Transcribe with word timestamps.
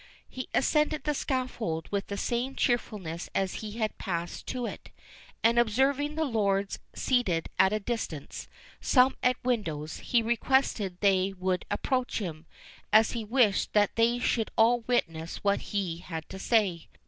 He 0.27 0.49
ascended 0.55 1.03
the 1.03 1.13
scaffold 1.13 1.87
with 1.91 2.07
the 2.07 2.17
same 2.17 2.55
cheerfulness 2.55 3.29
as 3.35 3.53
he 3.61 3.73
had 3.73 3.99
passed 3.99 4.47
to 4.47 4.65
it; 4.65 4.89
and 5.43 5.59
observing 5.59 6.15
the 6.15 6.25
lords 6.25 6.79
seated 6.95 7.49
at 7.59 7.71
a 7.71 7.79
distance, 7.79 8.47
some 8.79 9.15
at 9.21 9.35
windows, 9.43 9.97
he 9.99 10.23
requested 10.23 10.99
they 11.01 11.35
would 11.37 11.65
approach 11.69 12.17
him, 12.17 12.47
as 12.91 13.11
he 13.11 13.23
wished 13.23 13.73
that 13.73 13.95
they 13.95 14.17
should 14.17 14.49
all 14.57 14.79
witness 14.87 15.43
what 15.43 15.61
he 15.69 15.97
had 15.99 16.27
to 16.29 16.39
say. 16.39 16.87